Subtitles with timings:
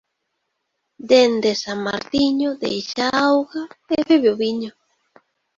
[1.09, 4.71] Dende san Martiño, deixa a auga e bebe o viño